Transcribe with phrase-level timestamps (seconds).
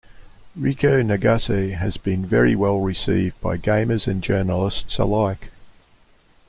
[0.59, 5.51] Reiko Nagase has been very well received by gamers and journalists alike.